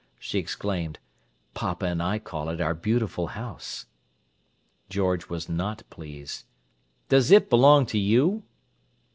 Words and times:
she 0.17 0.39
exclaimed. 0.39 0.97
"Papa 1.53 1.85
and 1.85 2.01
I 2.01 2.17
call 2.17 2.49
it 2.49 2.59
our 2.59 2.73
Beautiful 2.73 3.27
House." 3.27 3.85
George 4.89 5.29
was 5.29 5.47
not 5.47 5.83
pleased. 5.91 6.45
"Does 7.07 7.29
it 7.29 7.51
belong 7.51 7.85
to 7.85 7.99
you?" 7.99 8.41